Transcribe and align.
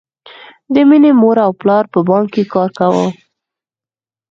د 0.73 0.75
مینې 0.89 1.11
مور 1.21 1.37
او 1.45 1.51
پلار 1.61 1.83
په 1.93 1.99
بانک 2.07 2.27
کې 2.33 2.43
کار 2.53 2.69
کاوه 2.79 3.05